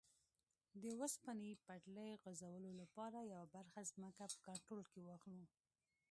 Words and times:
د 0.81 0.83
اوسپنې 1.01 1.51
پټلۍ 1.65 2.11
غځولو 2.23 2.71
لپاره 2.81 3.19
یوه 3.33 3.47
برخه 3.55 3.81
ځمکه 3.91 4.23
په 4.29 4.37
کنټرول 4.47 4.83
کې 4.91 5.01
واخلو. 5.07 5.45